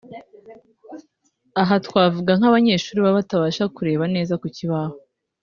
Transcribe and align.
aha 1.61 1.75
twavuga 1.85 2.31
nk’abanyeshuri 2.39 2.99
baba 2.99 3.17
batabasha 3.19 3.63
kureba 3.75 4.03
neza 4.15 4.33
ku 4.41 4.47
kibaho 4.55 4.95